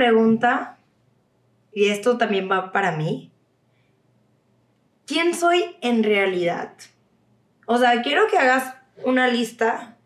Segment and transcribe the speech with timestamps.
[0.00, 0.78] pregunta,
[1.74, 3.30] y esto también va para mí.
[5.04, 6.72] ¿Quién soy en realidad?
[7.66, 9.98] O sea, quiero que hagas una lista.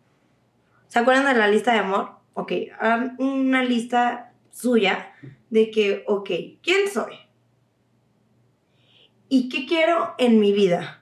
[0.89, 2.09] ¿Se acuerdan de la lista de amor?
[2.33, 5.13] Ok, hagan una lista suya
[5.49, 6.29] de que, ok,
[6.61, 7.13] ¿quién soy?
[9.29, 11.01] ¿Y qué quiero en mi vida?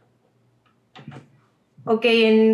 [1.85, 2.05] Ok,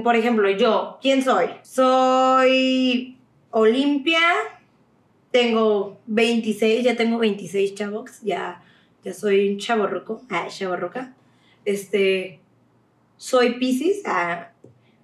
[0.05, 1.49] por ejemplo, yo, ¿quién soy?
[1.63, 3.17] Soy
[3.51, 4.21] Olimpia,
[5.31, 8.61] tengo 26, ya tengo 26 chavos, ya,
[9.03, 11.13] ya soy un chaborroco, ah, chaborroca.
[11.65, 12.39] Este,
[13.17, 14.51] soy Pisces, ah,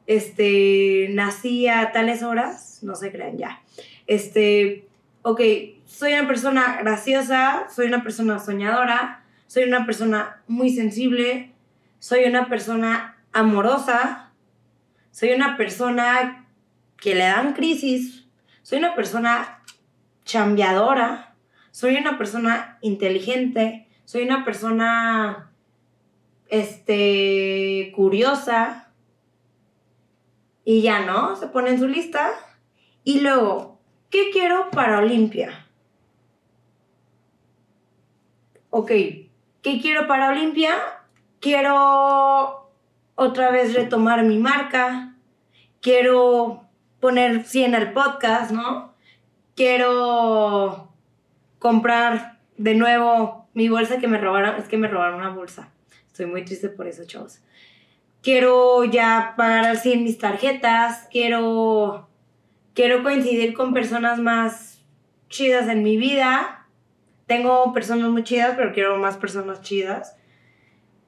[0.07, 3.61] este, nací a tales horas, no se crean ya.
[4.07, 4.87] Este,
[5.21, 5.41] ok,
[5.85, 11.51] soy una persona graciosa, soy una persona soñadora, soy una persona muy sensible,
[11.99, 14.31] soy una persona amorosa,
[15.11, 16.47] soy una persona
[16.97, 18.25] que le dan crisis,
[18.63, 19.54] soy una persona
[20.25, 21.35] chambeadora,
[21.71, 25.51] soy una persona inteligente, soy una persona
[26.47, 28.91] este curiosa
[30.63, 32.31] y ya no, se pone en su lista
[33.03, 35.67] y luego, ¿qué quiero para Olimpia?
[38.71, 40.73] Ok, ¿qué quiero para Olimpia?
[41.39, 42.71] Quiero
[43.13, 45.15] otra vez retomar mi marca,
[45.81, 46.63] quiero
[46.99, 48.94] poner 100 al podcast, ¿no?
[49.55, 50.93] Quiero
[51.59, 54.55] comprar de nuevo mi bolsa que me robaron.
[54.57, 55.71] Es que me robaron una bolsa.
[56.07, 57.41] Estoy muy triste por eso, chavos.
[58.21, 61.07] Quiero ya pagar así en mis tarjetas.
[61.11, 62.09] Quiero,
[62.73, 64.81] quiero coincidir con personas más
[65.29, 66.67] chidas en mi vida.
[67.27, 70.15] Tengo personas muy chidas, pero quiero más personas chidas.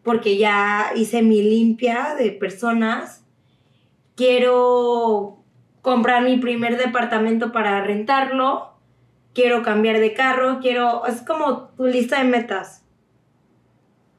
[0.03, 3.23] Porque ya hice mi limpia de personas.
[4.15, 5.36] Quiero
[5.87, 8.73] comprar mi primer departamento para rentarlo,
[9.33, 12.83] quiero cambiar de carro, quiero, es como tu lista de metas.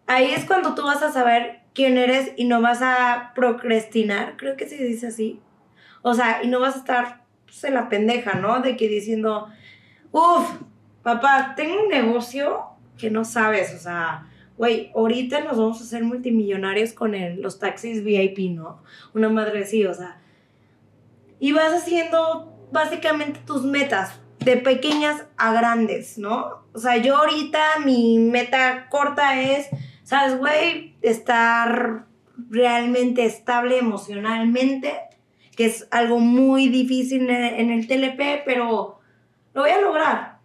[0.06, 4.56] Ahí es cuando tú vas a saber quién eres y no vas a procrastinar, creo
[4.56, 5.40] que se dice así.
[6.00, 8.60] O sea, y no vas a estar pues, en la pendeja, ¿no?
[8.60, 9.48] De que diciendo,
[10.10, 10.50] uff,
[11.02, 12.62] papá, tengo un negocio
[12.96, 14.26] que no sabes, o sea,
[14.56, 18.82] güey, ahorita nos vamos a hacer multimillonarios con los taxis VIP, ¿no?
[19.12, 20.18] Una madre así, o sea,
[21.40, 26.64] y vas haciendo básicamente tus metas de pequeñas a grandes, ¿no?
[26.72, 29.68] O sea, yo ahorita mi meta corta es,
[30.04, 30.96] ¿sabes, güey?
[31.02, 32.06] Estar
[32.48, 34.94] realmente estable emocionalmente,
[35.56, 39.00] que es algo muy difícil en el TLP, pero
[39.54, 40.38] lo voy a lograr.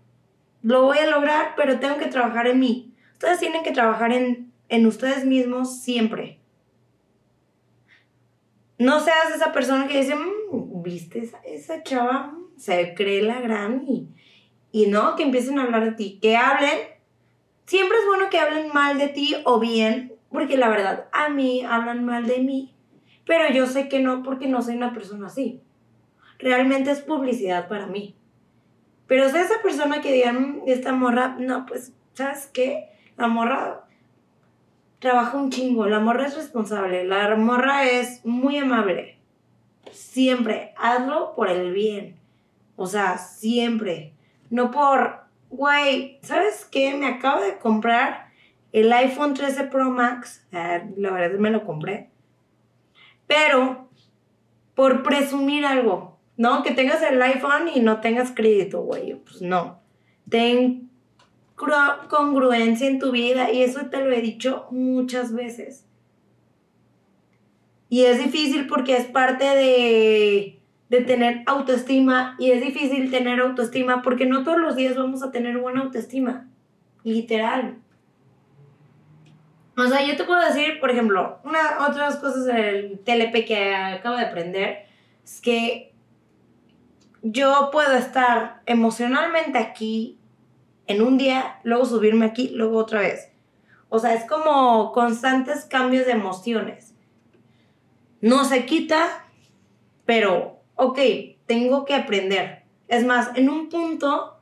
[0.64, 2.96] Lo voy a lograr, pero tengo que trabajar en mí.
[3.14, 6.40] Ustedes tienen que trabajar en, en ustedes mismos siempre.
[8.80, 10.43] No seas esa persona que dice, mm,
[10.84, 14.10] viste, esa, chava se cree la gran y,
[14.72, 16.78] y no, que empiecen a hablar de ti, que hablen.
[17.66, 21.64] Siempre es bueno que hablen mal de ti o bien, porque la verdad, a mí
[21.64, 22.76] hablan mal de mí,
[23.26, 25.62] pero yo sé que no porque no soy una persona así.
[26.40, 28.16] Realmente es publicidad para mí.
[29.08, 32.90] Pero si esa persona que digan, mm, esta morra, no, pues, ¿sabes qué?
[33.18, 33.86] La morra
[35.00, 39.13] trabaja un chingo, la morra es responsable, la morra es muy amable.
[39.94, 42.18] Siempre, hazlo por el bien.
[42.76, 44.14] O sea, siempre.
[44.50, 46.96] No por, güey, ¿sabes qué?
[46.96, 48.28] Me acabo de comprar
[48.72, 50.46] el iPhone 13 Pro Max.
[50.52, 52.10] Ah, la verdad me lo compré.
[53.28, 53.90] Pero
[54.76, 56.64] por presumir algo, ¿no?
[56.64, 59.16] Que tengas el iPhone y no tengas crédito, güey.
[59.16, 59.80] Pues no.
[60.30, 60.90] Ten
[62.10, 65.86] congruencia en tu vida y eso te lo he dicho muchas veces.
[67.94, 70.60] Y es difícil porque es parte de,
[70.90, 75.30] de tener autoestima y es difícil tener autoestima porque no todos los días vamos a
[75.30, 76.50] tener buena autoestima.
[77.04, 77.76] Literal.
[79.78, 84.16] O sea, yo te puedo decir, por ejemplo, una, otras cosas del TLP que acabo
[84.16, 84.88] de aprender
[85.24, 85.94] es que
[87.22, 90.18] yo puedo estar emocionalmente aquí
[90.88, 93.30] en un día, luego subirme aquí, luego otra vez.
[93.90, 96.93] O sea, es como constantes cambios de emociones.
[98.24, 99.26] No se quita,
[100.06, 100.98] pero, ok,
[101.46, 102.64] tengo que aprender.
[102.88, 104.38] Es más, en un punto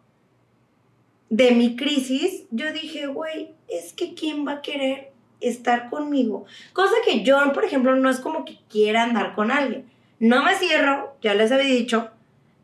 [1.32, 6.46] de mi crisis, yo dije, güey, es que ¿quién va a querer estar conmigo?
[6.74, 9.92] Cosa que yo, por ejemplo, no es como que quiera andar con alguien.
[10.20, 12.12] No me cierro, ya les había dicho,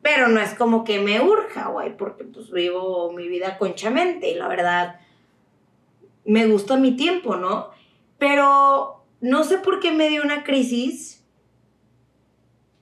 [0.03, 4.35] pero no es como que me urja, güey, porque pues vivo mi vida conchamente y
[4.35, 4.99] la verdad
[6.25, 7.71] me gusta mi tiempo, ¿no?
[8.19, 11.25] Pero no sé por qué me dio una crisis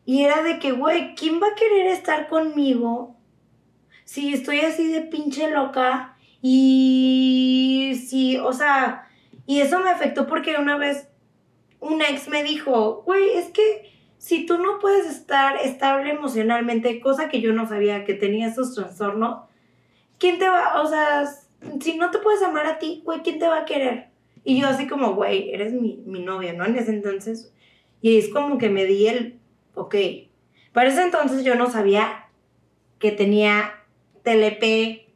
[0.05, 3.15] y era de que, güey, ¿quién va a querer estar conmigo
[4.03, 9.07] si estoy así de pinche loca y sí, o sea,
[9.47, 11.07] y eso me afectó porque una vez
[11.79, 17.29] un ex me dijo, güey, es que si tú no puedes estar estable emocionalmente, cosa
[17.29, 19.45] que yo no sabía que tenía esos trastornos,
[20.19, 21.25] ¿quién te va, o sea,
[21.81, 24.09] si no te puedes amar a ti, güey, ¿quién te va a querer?
[24.45, 26.65] Y yo así como, güey, eres mi, mi novia, ¿no?
[26.65, 27.51] En ese entonces.
[28.01, 29.39] Y es como que me di el,
[29.73, 29.95] ok.
[30.71, 32.27] Para ese entonces yo no sabía
[32.99, 33.73] que tenía
[34.23, 35.07] TLP,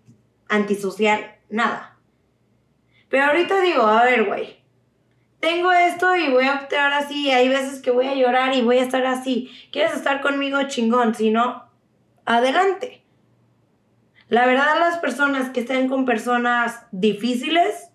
[0.49, 1.97] antisocial, nada.
[3.09, 4.57] Pero ahorita digo, a ver, güey,
[5.39, 8.79] tengo esto y voy a optar así, hay veces que voy a llorar y voy
[8.79, 9.51] a estar así.
[9.71, 11.15] ¿Quieres estar conmigo chingón?
[11.15, 11.69] Si no,
[12.25, 13.03] adelante.
[14.27, 17.88] La verdad, las personas que estén con personas difíciles,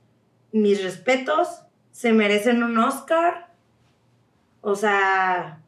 [0.55, 1.49] mis respetos,
[1.91, 3.49] se merecen un Oscar.
[4.61, 5.61] O sea,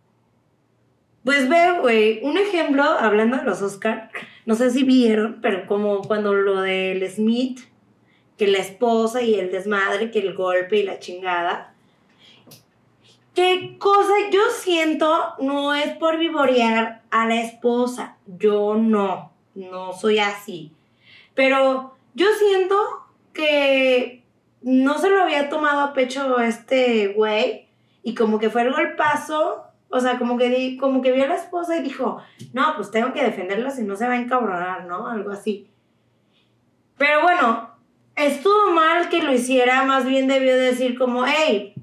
[1.24, 4.10] pues ve, güey, un ejemplo, hablando de los Oscar,
[4.46, 7.60] no sé si vieron, pero como cuando lo del Smith,
[8.38, 11.74] que la esposa y el desmadre, que el golpe y la chingada.
[13.34, 18.18] ¿Qué cosa yo siento no es por vivorear a la esposa?
[18.26, 20.72] Yo no, no soy así.
[21.34, 22.76] Pero yo siento
[23.32, 24.25] que
[24.66, 27.68] no se lo había tomado a pecho este güey
[28.02, 31.36] y como que fue el golpazo, o sea, como que, como que vio a la
[31.36, 32.20] esposa y dijo,
[32.52, 35.06] no, pues tengo que defenderla si no se va a encabronar, ¿no?
[35.06, 35.70] Algo así.
[36.98, 37.70] Pero bueno,
[38.16, 41.74] estuvo mal que lo hiciera, más bien debió decir como, hey,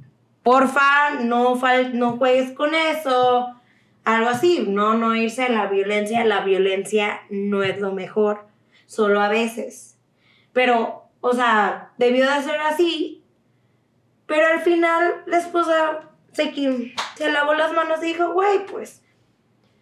[0.44, 3.56] porfa, no, fal no juegues con eso,
[4.04, 8.46] algo así, no, no irse a la violencia, la violencia no es lo mejor,
[8.88, 9.98] solo a veces.
[10.52, 13.24] Pero, o sea, debió de ser así,
[14.26, 16.02] pero al final la esposa
[16.34, 16.54] se,
[17.16, 19.02] se lavó las manos y dijo, güey, pues,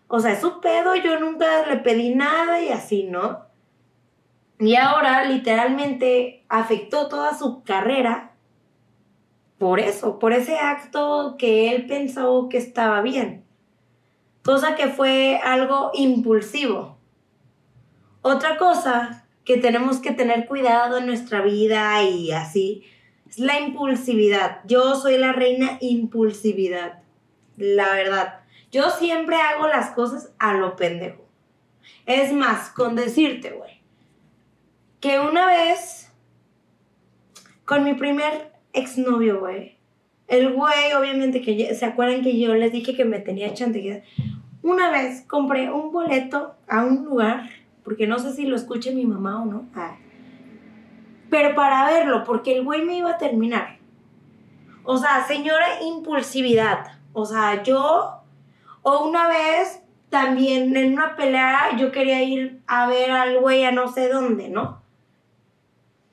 [0.08, 3.48] o sea, es su pedo, yo nunca le pedí nada y así, ¿no?
[4.60, 8.34] Y ahora literalmente afectó toda su carrera
[9.58, 13.44] por eso, por ese acto que él pensó que estaba bien.
[14.44, 17.00] Cosa que fue algo impulsivo.
[18.22, 22.84] Otra cosa que tenemos que tener cuidado en nuestra vida y así
[23.30, 24.60] es la impulsividad.
[24.66, 27.02] Yo soy la reina impulsividad.
[27.58, 28.40] La verdad.
[28.72, 31.26] Yo siempre hago las cosas a lo pendejo.
[32.06, 33.82] Es más, con decirte, güey
[35.02, 36.10] que una vez,
[37.66, 39.78] con mi primer exnovio, güey,
[40.28, 44.02] el güey, obviamente, que se acuerdan que yo les dije que me tenía chantajeado.
[44.62, 47.50] Una vez compré un boleto a un lugar,
[47.84, 49.96] porque no sé si lo escuche mi mamá o no, ah,
[51.30, 53.78] pero para verlo, porque el güey me iba a terminar.
[54.84, 57.00] O sea, señora impulsividad.
[57.14, 58.22] O sea, yo,
[58.82, 63.72] o una vez también en una pelea, yo quería ir a ver al güey a
[63.72, 64.82] no sé dónde, ¿no?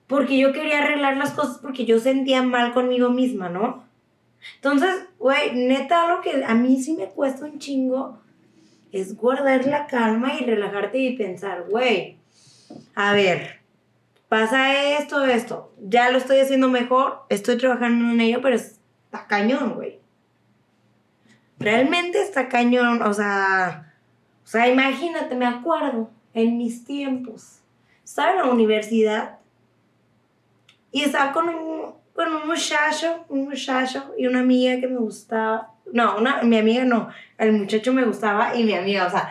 [0.08, 3.84] porque yo quería arreglar las cosas porque yo sentía mal conmigo misma, ¿no?
[4.56, 8.18] Entonces, güey, neta, lo que a mí sí me cuesta un chingo
[8.92, 12.16] es guardar la calma y relajarte y pensar, güey,
[12.94, 13.60] a ver,
[14.28, 19.74] pasa esto, esto, ya lo estoy haciendo mejor, estoy trabajando en ello, pero está cañón,
[19.74, 19.98] güey.
[21.58, 23.92] Realmente está cañón, o sea,
[24.44, 27.60] o sea, imagínate, me acuerdo en mis tiempos,
[28.04, 29.38] estaba en la universidad
[30.90, 35.72] y estaba con un, con un muchacho, un muchacho y una amiga que me gustaba.
[35.92, 39.30] No, una, mi amiga no, el muchacho me gustaba y mi amiga, o sea,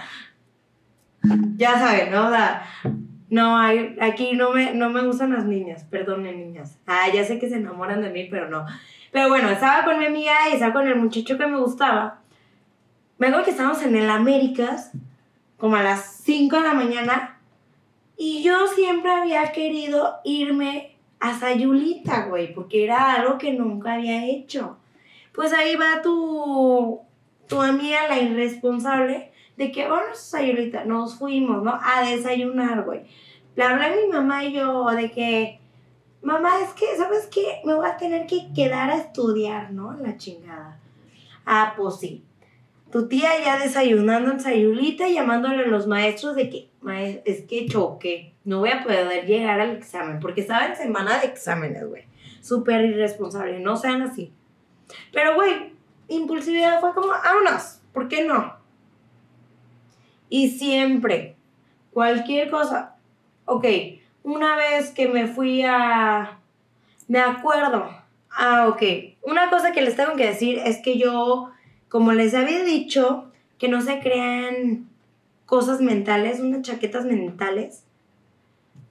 [1.56, 2.28] ya saben, ¿no?
[2.28, 2.64] O sea,
[3.30, 6.80] no, hay, aquí no me, no me gustan las niñas, perdonen niñas.
[6.88, 8.66] Ah, ya sé que se enamoran de mí, pero no.
[9.12, 12.20] Pero bueno, estaba con mi amiga y estaba con el muchacho que me gustaba.
[13.18, 14.92] Me acuerdo que estábamos en el Américas,
[15.58, 17.38] como a las 5 de la mañana,
[18.16, 24.26] y yo siempre había querido irme a Sayulita, güey, porque era algo que nunca había
[24.26, 24.78] hecho.
[25.38, 27.00] Pues ahí va tu,
[27.48, 31.80] tu amiga, la irresponsable, de que vamos a Sayulita, nos fuimos, ¿no?
[31.80, 33.02] A desayunar, güey.
[33.56, 35.60] Le hablé a mi mamá y yo de que,
[36.24, 37.62] mamá, es que, ¿sabes qué?
[37.64, 39.94] Me voy a tener que quedar a estudiar, ¿no?
[39.94, 40.80] La chingada.
[41.46, 42.24] Ah, pues sí.
[42.92, 46.72] Tu tía ya desayunando en Sayulita, llamándole a los maestros de que,
[47.26, 51.28] es que choque no voy a poder llegar al examen, porque estaba en semana de
[51.28, 52.06] exámenes, güey.
[52.42, 54.34] Súper irresponsable, no sean así.
[55.12, 55.74] Pero, güey,
[56.08, 58.56] impulsividad fue como, vámonos, ¿por qué no?
[60.30, 61.36] Y siempre,
[61.92, 62.96] cualquier cosa,
[63.46, 63.66] ok,
[64.24, 66.40] una vez que me fui a,
[67.08, 67.90] me acuerdo,
[68.32, 68.84] ah, ok,
[69.24, 71.52] una cosa que les tengo que decir es que yo,
[71.90, 74.88] como les había dicho, que no se crean
[75.46, 77.84] cosas mentales, unas chaquetas mentales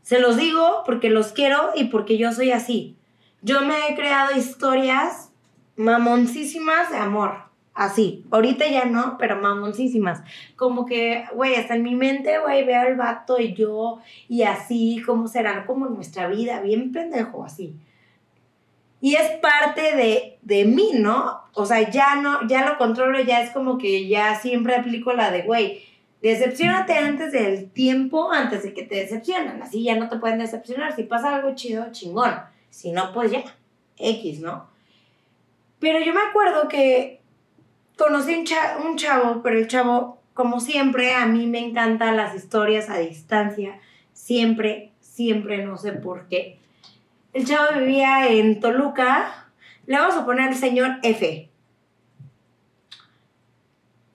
[0.03, 2.97] Se los digo porque los quiero y porque yo soy así.
[3.43, 5.31] Yo me he creado historias
[5.77, 7.47] mamoncísimas de amor.
[7.75, 8.25] Así.
[8.31, 10.23] Ahorita ya no, pero mamoncísimas.
[10.57, 15.03] Como que, güey, hasta en mi mente, güey, veo al vato y yo y así,
[15.05, 17.77] como será como nuestra vida, bien pendejo, así.
[19.01, 21.43] Y es parte de, de mí, ¿no?
[21.53, 25.31] O sea, ya no, ya lo controlo, ya es como que ya siempre aplico la
[25.31, 25.83] de, güey,
[26.23, 29.63] Decepcionate antes del tiempo, antes de que te decepcionan.
[29.63, 30.95] Así ya no te pueden decepcionar.
[30.97, 32.35] Si pasa algo chido, chingón.
[32.71, 33.45] Si no, pues ya.
[33.99, 34.69] X, ¿no?
[35.79, 37.21] Pero yo me acuerdo que
[37.97, 38.47] conocí un,
[38.87, 43.79] un chavo, pero el chavo, como siempre, a mí me encantan las historias a distancia.
[44.13, 46.59] Siempre, siempre, no sé por qué.
[47.33, 49.49] El chavo vivía en Toluca.
[49.87, 51.51] Le vamos a poner el señor F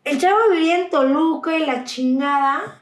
[0.04, 2.82] el chavo vivía en Toluca y la chingada,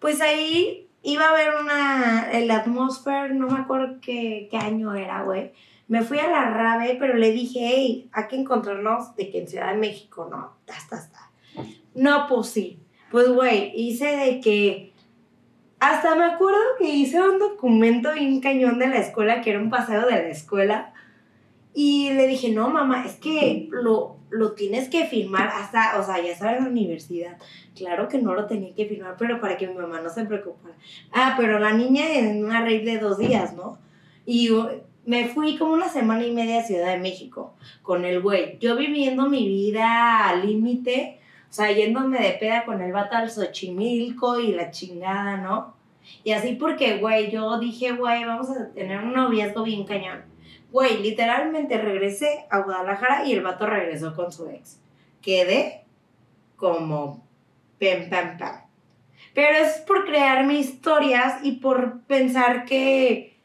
[0.00, 5.52] pues ahí iba a haber una, el atmósfera, no me acuerdo qué, año era, güey.
[5.88, 9.48] Me fui a la rave, pero le dije, hey, hay que encontrarnos de que en
[9.48, 10.56] Ciudad de México, ¿no?
[10.72, 11.30] Hasta, hasta.
[11.94, 12.78] No, pues sí.
[13.10, 14.92] Pues, güey, hice de que...
[15.78, 19.70] Hasta me acuerdo que hice un documento bien cañón de la escuela, que era un
[19.70, 20.94] paseo de la escuela.
[21.74, 26.20] Y le dije, no, mamá, es que lo, lo tienes que firmar hasta, o sea,
[26.22, 27.36] ya sabes la universidad.
[27.74, 30.74] Claro que no lo tenía que firmar, pero para que mi mamá no se preocupara.
[31.12, 33.78] Ah, pero la niña en una rave de dos días, ¿no?
[34.24, 34.48] Y
[35.06, 38.58] me fui como una semana y media a Ciudad de México con el güey.
[38.58, 43.30] Yo viviendo mi vida al límite, o sea, yéndome de peda con el vato al
[43.30, 45.74] Xochimilco y la chingada, ¿no?
[46.24, 50.36] Y así porque, güey, yo dije, güey, vamos a tener un noviazgo bien cañón
[50.70, 54.80] Güey, literalmente regresé a Guadalajara y el vato regresó con su ex.
[55.22, 55.84] Quedé
[56.56, 57.26] como
[57.78, 58.62] pem, pam, pam.
[59.32, 63.35] Pero es por crearme historias y por pensar que,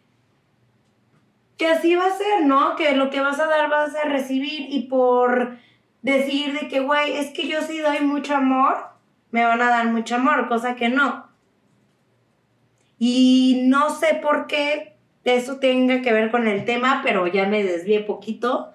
[1.61, 2.75] que así va a ser, ¿no?
[2.75, 5.57] Que lo que vas a dar vas a recibir y por
[6.01, 8.77] decir de que, güey, es que yo sí doy mucho amor,
[9.29, 11.29] me van a dar mucho amor, cosa que no.
[12.97, 17.63] Y no sé por qué eso tenga que ver con el tema, pero ya me
[17.63, 18.73] desvié poquito.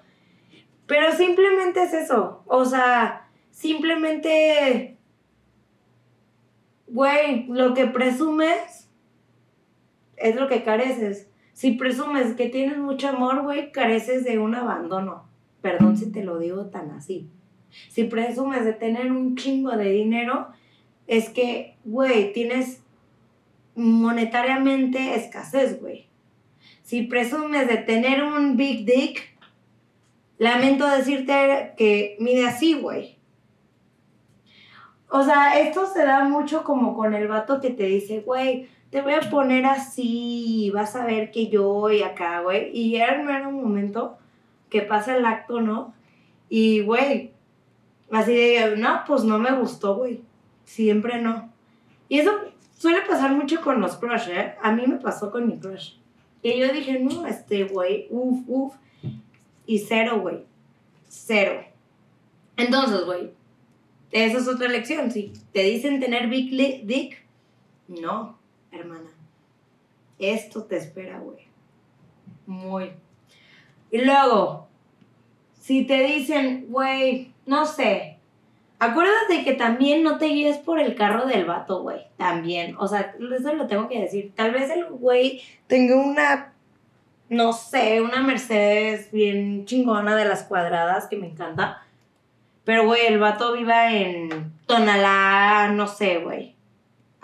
[0.87, 2.45] Pero simplemente es eso.
[2.47, 4.97] O sea, simplemente,
[6.87, 8.89] güey, lo que presumes
[10.17, 11.29] es lo que careces.
[11.57, 15.25] Si presumes que tienes mucho amor, güey, careces de un abandono.
[15.63, 17.31] Perdón si te lo digo tan así.
[17.89, 20.49] Si presumes de tener un chingo de dinero,
[21.07, 22.83] es que, güey, tienes
[23.75, 26.09] monetariamente escasez, güey.
[26.83, 29.23] Si presumes de tener un big dick,
[30.37, 33.17] lamento decirte que mide así, güey.
[35.09, 39.03] O sea, esto se da mucho como con el vato que te dice, güey, te
[39.03, 42.75] voy a poner así, vas a ver que yo y acá, güey.
[42.75, 44.17] Y era el momento
[44.71, 45.93] que pasa el acto, ¿no?
[46.49, 47.33] Y, güey,
[48.11, 50.23] así de, no, pues no me gustó, güey.
[50.65, 51.53] Siempre no.
[52.09, 52.31] Y eso
[52.75, 54.55] suele pasar mucho con los crush, ¿eh?
[54.63, 55.97] A mí me pasó con mi crush.
[56.43, 58.75] Y yo dije, no, este güey, uff, uff.
[59.67, 60.39] Y cero, güey.
[61.07, 61.63] Cero.
[62.57, 63.31] Entonces, güey,
[64.11, 65.11] esa es otra lección.
[65.11, 67.23] Si te dicen tener big dick,
[67.89, 68.39] no,
[68.77, 69.11] hermana.
[70.19, 71.47] Esto te espera, güey.
[72.47, 72.93] Muy.
[73.91, 74.69] Y luego,
[75.61, 78.17] si te dicen, güey, no sé,
[78.79, 82.03] Acuérdate que también no te guíes por el carro del vato, güey.
[82.19, 82.77] También.
[82.79, 84.33] O sea, eso lo tengo que decir.
[84.35, 86.53] Tal vez el güey tenga una,
[87.31, 91.83] no sé, una Mercedes bien chingona de las cuadradas que me encanta.
[92.65, 96.56] Pero, güey, el vato viva en Tonalá, no sé, güey.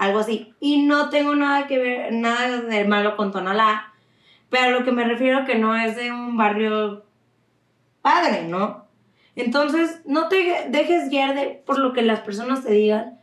[0.03, 0.53] Algo así.
[0.59, 3.93] Y no tengo nada que ver, nada de malo con Tonalá.
[4.51, 7.05] Pero a lo que me refiero que no es de un barrio
[8.03, 8.89] padre, ¿no?
[9.37, 13.21] Entonces, no te dejes guiar por lo que las personas te digan.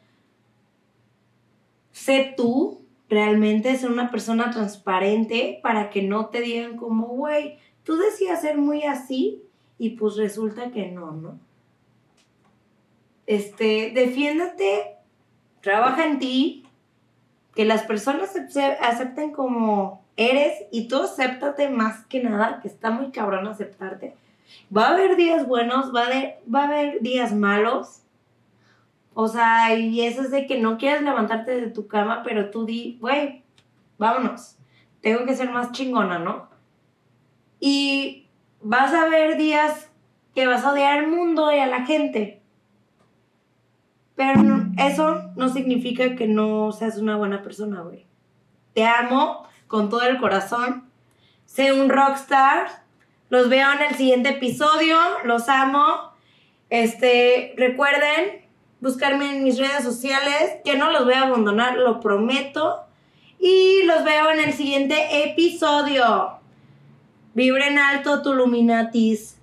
[1.92, 7.98] Sé tú, realmente, ser una persona transparente para que no te digan como, güey, tú
[7.98, 9.44] decías ser muy así
[9.78, 11.40] y pues resulta que no, ¿no?
[13.28, 14.96] Este, defiéndete,
[15.60, 16.64] trabaja en ti,
[17.56, 18.32] que las personas
[18.82, 24.16] acepten como eres y tú acéptate más que nada, que está muy cabrón aceptarte
[24.76, 28.02] Va a haber días buenos, va a, va a haber días malos.
[29.14, 32.66] O sea, y eso es de que no quieres levantarte de tu cama, pero tú
[32.66, 33.44] di, güey,
[33.98, 34.58] vámonos.
[35.02, 36.48] Tengo que ser más chingona, ¿no?
[37.60, 38.28] Y
[38.62, 39.90] vas a ver días
[40.36, 42.42] que vas a odiar al mundo y a la gente.
[44.16, 48.06] Pero eso no significa que no seas una buena persona, güey.
[48.74, 50.90] Te amo, con todo el corazón.
[51.46, 52.84] Sé un rockstar.
[53.30, 54.98] Los veo en el siguiente episodio.
[55.24, 56.12] Los amo.
[56.70, 58.46] Este, recuerden
[58.82, 62.82] buscarme en mis redes sociales, que no los voy a abandonar, lo prometo.
[63.40, 66.40] Y los veo en el siguiente episodio.
[67.34, 69.39] Vibren alto, tu Luminatis.